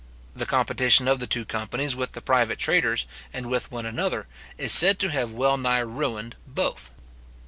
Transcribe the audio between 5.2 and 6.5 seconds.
well nigh ruined